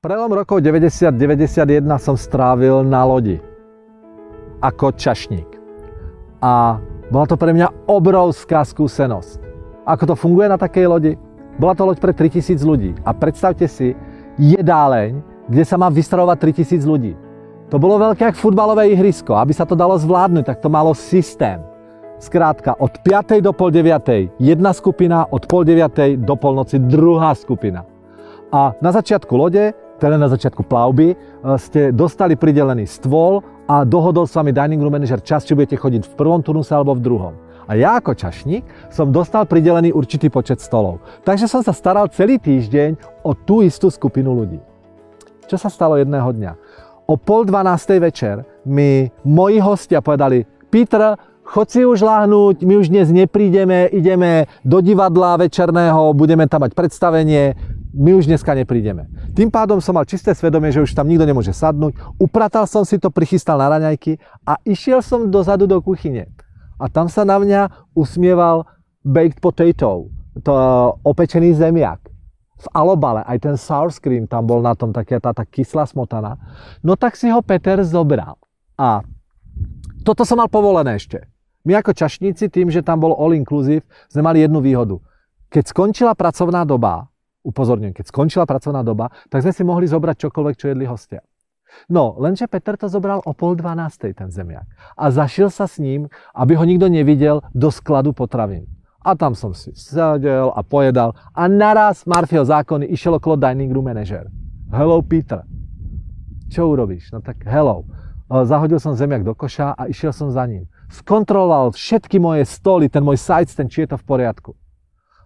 [0.00, 3.36] Prelom rokov 90-91 som strávil na lodi
[4.64, 5.60] ako čašník.
[6.40, 6.80] A
[7.12, 9.44] bola to pre mňa obrovská skúsenosť.
[9.84, 11.12] Ako to funguje na takej lodi?
[11.60, 12.96] Bola to loď pre 3000 ľudí.
[13.04, 13.92] A predstavte si
[14.40, 15.20] jedáleň,
[15.52, 17.12] kde sa má vystravovať 3000 ľudí.
[17.68, 19.36] To bolo veľké ako futbalové ihrisko.
[19.36, 21.60] Aby sa to dalo zvládnuť, tak to malo systém.
[22.16, 23.44] Skrátka, od 5.
[23.44, 24.32] do pol 9.
[24.40, 26.16] jedna skupina, od pol 9.
[26.24, 27.84] do polnoci druhá skupina.
[28.48, 31.16] A na začiatku lode teda na začiatku plavby, e,
[31.60, 36.08] ste dostali pridelený stôl a dohodol s vami dining room manager čas, či budete chodiť
[36.08, 37.34] v prvom turnuse alebo v druhom.
[37.70, 40.98] A ja ako čašník som dostal pridelený určitý počet stolov.
[41.22, 44.58] Takže som sa staral celý týždeň o tú istú skupinu ľudí.
[45.46, 46.52] Čo sa stalo jedného dňa?
[47.06, 52.94] O pol dvanástej večer mi moji hostia povedali, Peter, chod si už láhnuť, my už
[52.94, 57.58] dnes neprídeme, ideme do divadla večerného, budeme tam mať predstavenie,
[57.90, 59.10] my už dneska neprídeme.
[59.30, 61.94] Tým pádom som mal čisté svedomie, že už tam nikto nemôže sadnúť.
[62.18, 66.26] Upratal som si to, prichystal na raňajky a išiel som dozadu do kuchyne.
[66.80, 68.66] A tam sa na mňa usmieval
[69.06, 70.10] baked potato,
[70.42, 70.52] to
[71.06, 72.02] opečený zemiak.
[72.60, 76.36] V alobale, aj ten sour cream tam bol na tom, taká tá, tá kyslá smotana.
[76.84, 78.36] No tak si ho Peter zobral.
[78.76, 79.00] A
[80.04, 81.24] toto som mal povolené ešte.
[81.64, 84.96] My ako čašníci, tým, že tam bol all inclusive, sme mali jednu výhodu.
[85.52, 87.08] Keď skončila pracovná doba,
[87.44, 91.24] upozorňujem, keď skončila pracovná doba, tak sme si mohli zobrať čokoľvek, čo jedli hostia.
[91.86, 94.66] No, lenže Peter to zobral o pol dvanástej, ten zemiak.
[94.98, 98.66] A zašiel sa s ním, aby ho nikto nevidel, do skladu potravín.
[99.00, 101.14] A tam som si sedel a pojedal.
[101.32, 104.28] A naraz Marfio zákony išiel okolo dining room manager.
[104.68, 105.46] Hello, Peter.
[106.50, 107.14] Čo urobíš?
[107.14, 107.86] No tak hello.
[108.28, 110.66] Zahodil som zemiak do koša a išiel som za ním.
[110.90, 114.58] Skontroloval všetky moje stoly, ten môj sites, ten či je to v poriadku.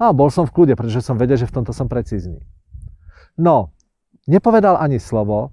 [0.00, 2.40] A bol som v kľude, pretože som vedel, že v tomto som precízny.
[3.36, 3.76] No,
[4.24, 5.52] nepovedal ani slovo,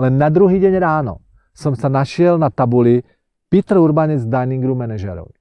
[0.00, 1.20] len na druhý deň ráno
[1.52, 3.04] som sa našiel na tabuli
[3.52, 5.36] Peter Urbanec Dining Room Managerovi.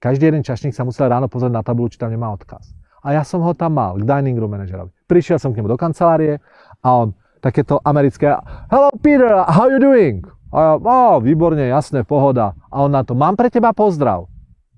[0.00, 2.72] Každý jeden čašník sa musel ráno pozrieť na tabulu, či tam nemá odkaz.
[3.04, 4.90] A ja som ho tam mal, k Dining Room Managerovi.
[5.06, 6.40] Prišiel som k nemu do kancelárie
[6.80, 8.34] a on takéto americké
[8.72, 10.26] Hello Peter, how you doing?
[10.50, 12.56] A ja, oh, výborne, jasné, pohoda.
[12.72, 14.24] A on na to, mám pre teba pozdrav.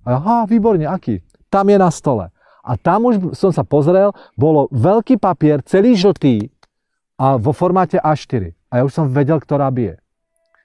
[0.02, 1.22] A ja, aha, výborne, aký?
[1.48, 2.28] Tam je na stole.
[2.64, 6.50] A tam už som sa pozrel, bolo veľký papier, celý žltý
[7.18, 8.54] a vo formáte A4.
[8.68, 9.98] A ja už som vedel, ktorá bije.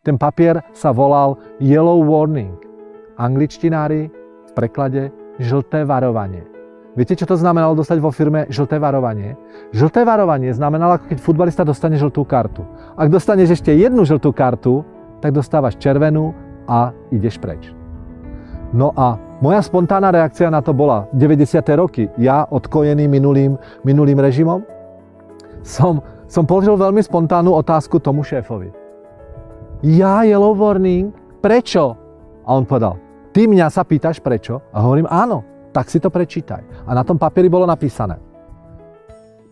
[0.04, 2.60] Ten papier sa volal Yellow Warning.
[3.16, 6.44] Angličtinári v preklade žlté varovanie.
[6.94, 9.34] Viete, čo to znamenalo dostať vo firme žlté varovanie?
[9.74, 12.62] Žlté varovanie znamenalo, ako keď futbalista dostane žltú kartu.
[12.94, 14.86] Ak dostaneš ešte jednu žltú kartu,
[15.18, 16.36] tak dostávaš červenú
[16.70, 17.72] a ideš preč.
[18.76, 21.60] No a moja spontánna reakcia na to bola 90.
[21.76, 22.08] roky.
[22.16, 24.64] Ja, odkojený minulým, minulým režimom,
[25.68, 26.00] som,
[26.32, 28.72] som položil veľmi spontánnu otázku tomu šéfovi.
[29.84, 31.12] Ja, Yellow Warning,
[31.44, 32.00] prečo?
[32.48, 32.96] A on povedal,
[33.36, 34.64] ty mňa sa pýtaš prečo?
[34.72, 35.44] A hovorím, áno,
[35.76, 36.88] tak si to prečítaj.
[36.88, 38.16] A na tom papieri bolo napísané.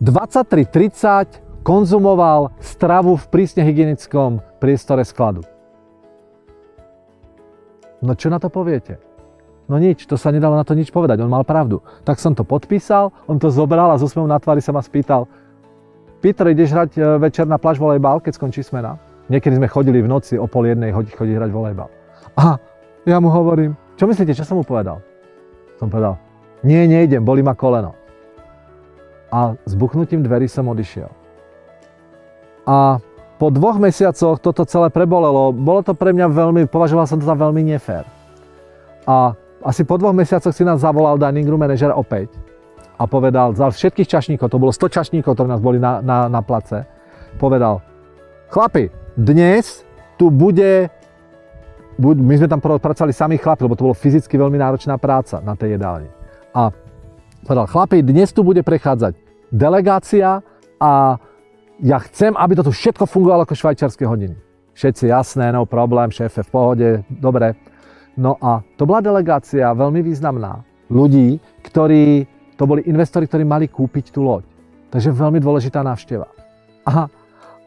[0.00, 5.44] 23.30 konzumoval stravu v prísne hygienickom priestore skladu.
[8.02, 9.11] No čo na to poviete?
[9.70, 11.80] No nič, to sa nedalo na to nič povedať, on mal pravdu.
[12.02, 15.30] Tak som to podpísal, on to zobral a z úsmevom na tvári sa ma spýtal,
[16.22, 18.94] Peter, ideš hrať e, večer na pláž volejbal, keď skončí smena?
[19.26, 21.90] Niekedy sme chodili v noci o pol jednej chodiť, chodiť hrať volejbal.
[22.38, 22.62] A
[23.02, 25.02] ja mu hovorím, čo myslíte, čo som mu povedal?
[25.82, 26.14] Som povedal,
[26.62, 27.98] nie, nejdem, boli ma koleno.
[29.34, 31.10] A s buchnutím dverí som odišiel.
[32.70, 33.02] A
[33.42, 35.50] po dvoch mesiacoch toto celé prebolelo.
[35.50, 38.06] Bolo to pre mňa veľmi, považoval som to za veľmi nefér.
[39.10, 42.34] A asi po dvoch mesiacoch si nás zavolal dining room manager opäť
[42.98, 46.42] a povedal, za všetkých čašníkov, to bolo 100 čašníkov, ktorí nás boli na, na, na
[46.44, 46.86] place,
[47.40, 47.82] povedal,
[48.52, 49.82] chlapi, dnes
[50.20, 50.86] tu bude,
[51.98, 55.58] buď, my sme tam pracovali sami chlapi, lebo to bolo fyzicky veľmi náročná práca na
[55.58, 56.10] tej jedálni.
[56.52, 56.70] A
[57.42, 59.18] povedal, chlapi, dnes tu bude prechádzať
[59.50, 60.44] delegácia
[60.78, 61.18] a
[61.82, 64.38] ja chcem, aby toto všetko fungovalo ako švajčiarske hodiny.
[64.72, 67.58] Všetci jasné, no problém, šéfe v pohode, dobre.
[68.16, 70.60] No a to bola delegácia veľmi významná
[70.92, 72.28] ľudí, ktorí,
[72.60, 74.44] to boli investori, ktorí mali kúpiť tú loď.
[74.92, 76.28] Takže veľmi dôležitá návšteva.
[76.84, 77.08] Aha,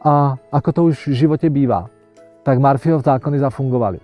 [0.06, 1.90] a ako to už v živote býva,
[2.46, 3.98] tak Marfiov zákony zafungovali.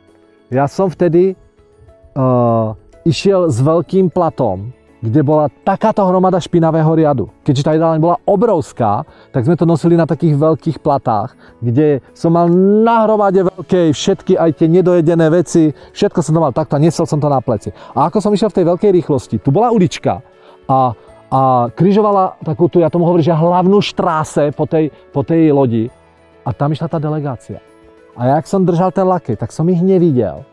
[0.50, 2.74] Ja som vtedy uh,
[3.06, 7.26] išiel s veľkým platom kde bola takáto hromada špinavého riadu.
[7.42, 9.02] Keďže tá jedáleň bola obrovská,
[9.34, 12.46] tak sme to nosili na takých veľkých platách, kde som mal
[12.86, 17.02] na hromade veľkej všetky aj tie nedojedené veci, všetko som to mal takto a nesol
[17.02, 17.74] som to na pleci.
[17.98, 20.22] A ako som išiel v tej veľkej rýchlosti, tu bola ulička
[20.70, 20.94] a,
[21.34, 21.40] a
[21.74, 25.90] križovala takú tu, ja tomu hovorím, že hlavnú štráse po tej, po tej lodi
[26.46, 27.58] a tam išla tá delegácia.
[28.14, 30.46] A jak som držal ten lakej, tak som ich nevidel.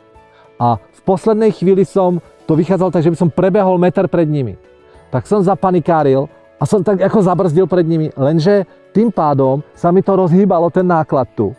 [0.59, 4.59] A v poslednej chvíli som to vychádzal tak, že by som prebehol meter pred nimi.
[5.09, 6.27] Tak som zapanikáril
[6.59, 10.83] a som tak ako zabrzdil pred nimi, lenže tým pádom sa mi to rozhýbalo ten
[10.83, 11.55] náklad tu.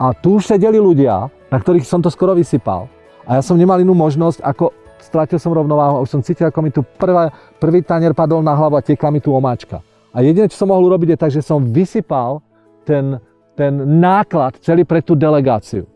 [0.00, 2.90] A tu už sedeli ľudia, na ktorých som to skoro vysypal.
[3.28, 6.60] A ja som nemal inú možnosť, ako strátil som rovnováhu a už som cítil, ako
[6.64, 7.30] mi tu prvá,
[7.62, 9.84] prvý tanier padol na hlavu a tiekla mi tu omáčka.
[10.10, 12.42] A jediné, čo som mohol urobiť, je tak, že som vysypal
[12.82, 13.22] ten,
[13.54, 15.86] ten náklad celý pre tú delegáciu.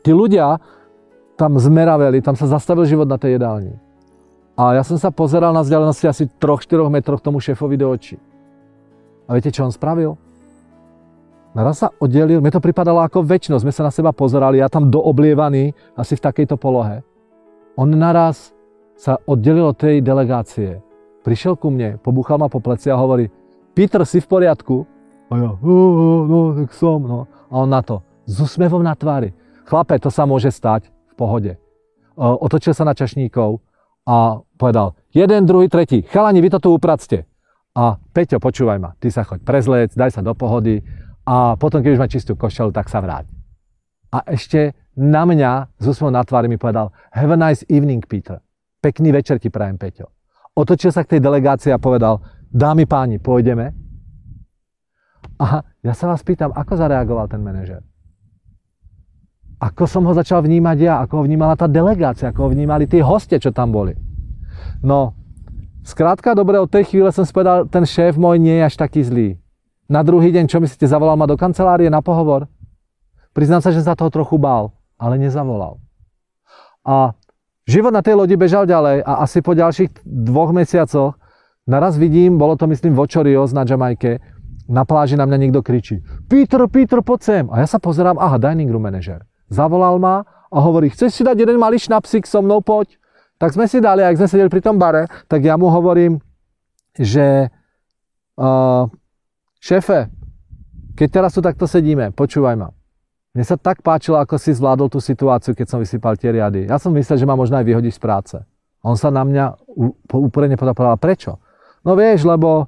[0.00, 0.58] Tí ľudia
[1.40, 3.72] tam zmeraveli, tam sa zastavil život na tej jedálni.
[4.60, 8.20] A ja som sa pozeral na vzdialenosti asi 3-4 metroch tomu šéfovi do očí.
[9.24, 10.20] A viete, čo on spravil?
[11.56, 14.92] Naraz sa oddelil, mne to pripadalo ako väčšnosť, sme sa na seba pozerali, ja tam
[14.92, 17.00] dooblievaný, asi v takejto polohe
[17.80, 18.52] on naraz
[19.00, 20.84] sa oddelil od tej delegácie.
[21.24, 23.32] Prišiel ku mne, pobuchal ma po pleci a hovorí,
[23.72, 24.84] Peter, si v poriadku?
[25.32, 27.24] A ja, no, tak som, no.
[27.48, 29.32] A on na to, s úsmevom na tvári.
[29.64, 31.60] Chlape, to sa môže stať pohode.
[32.16, 33.60] Otočil sa na čašníkov
[34.08, 37.28] a povedal, jeden, druhý, tretí, chalani, vy to tu upracte.
[37.76, 40.80] A Peťo, počúvaj ma, ty sa choď prezlec, daj sa do pohody
[41.28, 43.28] a potom, keď už má čistú košelu, tak sa vráť.
[44.10, 48.42] A ešte na mňa z úsmevom na tvári mi povedal Have a nice evening, Peter.
[48.80, 50.10] Pekný večer ti prajem, Peťo.
[50.56, 52.18] Otočil sa k tej delegácii a povedal
[52.50, 53.70] Dámy páni, pôjdeme?
[55.38, 57.86] A ja sa vás pýtam, ako zareagoval ten manažer?
[59.60, 61.04] Ako som ho začal vnímať ja?
[61.04, 62.32] Ako ho vnímala tá delegácia?
[62.32, 63.92] Ako ho vnímali tí hostia, čo tam boli?
[64.80, 65.12] No,
[65.84, 67.32] skrátka, dobre, od tej chvíle som si
[67.68, 69.28] ten šéf môj nie je až taký zlý.
[69.84, 72.48] Na druhý deň, čo myslíte, zavolal ma do kancelárie na pohovor?
[73.36, 75.76] Priznám sa, že sa toho trochu bál, ale nezavolal.
[76.80, 77.12] A
[77.68, 81.20] život na tej lodi bežal ďalej a asi po ďalších dvoch mesiacoch
[81.68, 84.24] naraz vidím, bolo to myslím Vočorios na Jamajke,
[84.70, 87.44] na pláži na mňa niekto kričí Peter, Peter, poď sem.
[87.50, 89.26] A ja sa pozerám, aha, dining room manager.
[89.50, 92.94] Zavolal ma a hovorí, chceš si dať jeden malý šnapsik so mnou, poď.
[93.36, 96.22] Tak sme si dali, ak sme sedeli pri tom bare, tak ja mu hovorím,
[96.94, 97.50] že
[98.38, 98.84] uh,
[99.58, 100.12] šéfe,
[100.94, 102.68] keď teraz tu takto sedíme, počúvaj ma.
[103.30, 106.66] Mne sa tak páčilo, ako si zvládol tú situáciu, keď som vysypal tie riady.
[106.66, 108.36] Ja som myslel, že ma možno aj vyhodíš z práce.
[108.82, 109.44] On sa na mňa
[110.10, 111.38] úporne povedal, prečo?
[111.86, 112.66] No vieš, lebo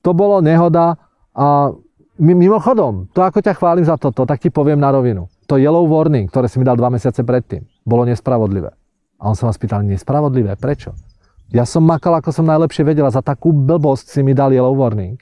[0.00, 0.94] to bolo nehoda
[1.34, 1.74] a
[2.16, 5.26] mimochodom, to ako ťa chválim za toto, tak ti poviem na rovinu.
[5.48, 8.72] To yellow warning, ktoré si mi dal dva mesiace predtým, bolo nespravodlivé.
[9.20, 10.96] A on sa ma spýtal, nespravodlivé, prečo?
[11.52, 15.20] Ja som makal, ako som najlepšie vedela, za takú blbosť si mi dal yellow warning.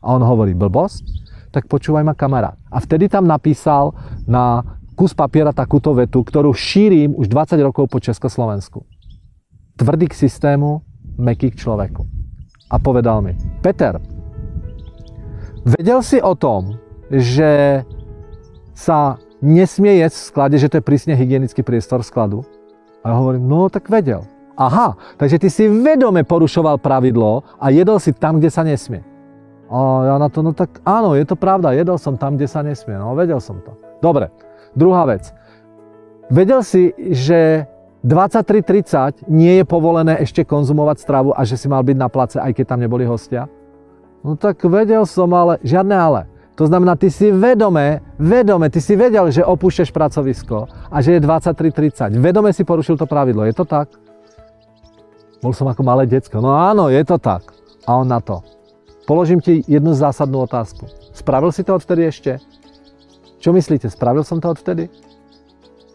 [0.00, 1.28] A on hovorí, blbosť?
[1.50, 2.56] tak počúvaj ma kamarát.
[2.68, 3.96] A vtedy tam napísal
[4.28, 4.62] na
[4.92, 8.84] kus papiera takúto vetu, ktorú šírim už 20 rokov po Československu.
[9.78, 10.82] Tvrdý k systému,
[11.16, 12.02] meký k človeku.
[12.68, 13.32] A povedal mi,
[13.64, 13.96] Peter,
[15.64, 16.76] vedel si o tom,
[17.08, 17.82] že
[18.76, 22.42] sa nesmie jesť v sklade, že to je prísne hygienický priestor skladu?
[23.02, 24.26] A ja hovorím, no tak vedel.
[24.58, 29.06] Aha, takže ty si vedome porušoval pravidlo a jedol si tam, kde sa nesmie.
[29.70, 32.66] A ja na to, no tak áno, je to pravda, jedol som tam, kde sa
[32.66, 33.78] nesmie, no vedel som to.
[34.02, 34.34] Dobre,
[34.74, 35.30] druhá vec.
[36.26, 37.70] Vedel si, že
[38.02, 42.52] 23.30 nie je povolené ešte konzumovať stravu a že si mal byť na place, aj
[42.54, 43.46] keď tam neboli hostia?
[44.26, 46.26] No tak vedel som, ale žiadne ale.
[46.58, 51.20] To znamená, ty si vedome, vedome, ty si vedel, že opúšťaš pracovisko a že je
[51.22, 52.18] 23.30.
[52.18, 53.86] Vedome si porušil to pravidlo, je to tak?
[55.38, 56.42] Bol som ako malé decko.
[56.42, 57.54] No áno, je to tak.
[57.86, 58.42] A on na to.
[59.06, 60.90] Položím ti jednu zásadnú otázku.
[61.14, 62.42] Spravil si to odvtedy ešte?
[63.38, 64.90] Čo myslíte, spravil som to odvtedy?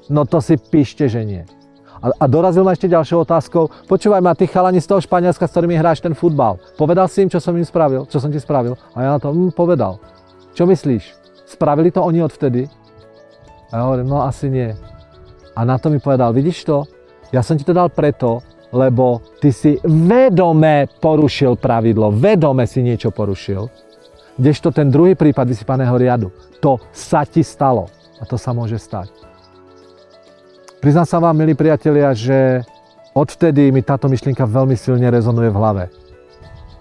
[0.07, 1.43] No to si píšte, že nie.
[1.99, 3.67] A, a dorazil ma ešte ďalšou otázkou.
[3.91, 6.55] Počúvaj ma, ty chalani z toho Španielska, s ktorými hráš ten futbal.
[6.79, 8.07] Povedal si im, čo som im spravil?
[8.07, 8.79] Čo som ti spravil?
[8.95, 9.99] A ja na to, hm, povedal.
[10.53, 11.03] Čo myslíš?
[11.49, 12.69] Spravili to oni odvtedy?
[13.73, 14.69] A ja hovorím, no asi nie.
[15.57, 16.85] A na to mi povedal, vidíš to?
[17.33, 23.09] Ja som ti to dal preto, lebo ty si vedome porušil pravidlo, vedome si niečo
[23.09, 23.65] porušil.
[24.37, 29.09] Kdežto ten druhý prípad vysypaného riadu, to sa ti stalo a to sa môže stať.
[30.81, 32.65] Priznám sa vám, milí priatelia, že
[33.13, 35.83] odvtedy mi táto myšlienka veľmi silne rezonuje v hlave.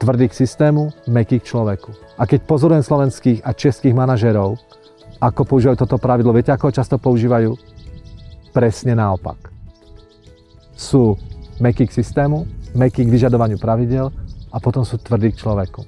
[0.02, 1.94] Tvrdý k systému, meký k človeku.
[2.18, 4.58] A keď pozorujem slovenských a českých manažerov,
[5.22, 7.54] ako používajú toto pravidlo, viete, ako ho často používajú?
[8.50, 9.54] Presne naopak.
[10.74, 11.14] Sú
[11.62, 14.10] meký k systému, meký k vyžadovaniu pravidel
[14.50, 15.86] a potom sú tvrdí k človeku.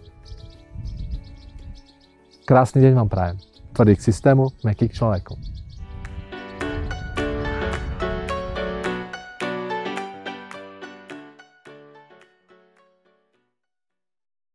[2.47, 3.37] Krásny deň vám prajem.
[3.75, 5.35] Tvrdý k systému, meký k človeku.